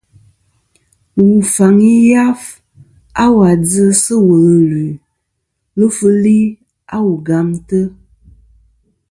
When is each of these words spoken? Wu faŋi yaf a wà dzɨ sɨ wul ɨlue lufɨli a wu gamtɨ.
Wu 1.15 1.27
faŋi 1.53 1.93
yaf 2.11 2.41
a 3.23 3.25
wà 3.35 3.47
dzɨ 3.63 3.85
sɨ 4.03 4.15
wul 4.27 4.45
ɨlue 4.57 4.83
lufɨli 5.79 6.37
a 6.95 6.97
wu 7.05 7.13
gamtɨ. 7.27 7.79